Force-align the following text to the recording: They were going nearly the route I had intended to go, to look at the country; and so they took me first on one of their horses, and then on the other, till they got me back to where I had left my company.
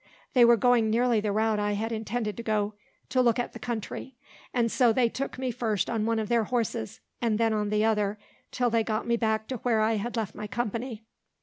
They 0.33 0.43
were 0.45 0.57
going 0.57 0.89
nearly 0.89 1.19
the 1.21 1.31
route 1.31 1.59
I 1.59 1.73
had 1.73 1.91
intended 1.91 2.35
to 2.35 2.41
go, 2.41 2.73
to 3.09 3.21
look 3.21 3.37
at 3.37 3.53
the 3.53 3.59
country; 3.59 4.15
and 4.51 4.71
so 4.71 4.91
they 4.91 5.07
took 5.09 5.37
me 5.37 5.51
first 5.51 5.91
on 5.91 6.07
one 6.07 6.17
of 6.17 6.27
their 6.27 6.45
horses, 6.45 7.01
and 7.21 7.37
then 7.37 7.53
on 7.53 7.69
the 7.69 7.85
other, 7.85 8.17
till 8.51 8.71
they 8.71 8.83
got 8.83 9.05
me 9.05 9.15
back 9.15 9.45
to 9.49 9.57
where 9.57 9.81
I 9.81 9.97
had 9.97 10.17
left 10.17 10.33
my 10.33 10.47
company. 10.47 11.03